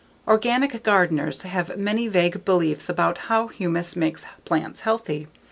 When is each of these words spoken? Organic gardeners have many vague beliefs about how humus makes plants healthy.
Organic 0.27 0.81
gardeners 0.81 1.43
have 1.43 1.77
many 1.77 2.07
vague 2.07 2.43
beliefs 2.43 2.89
about 2.89 3.19
how 3.29 3.49
humus 3.49 3.95
makes 3.95 4.25
plants 4.45 4.81
healthy. 4.81 5.27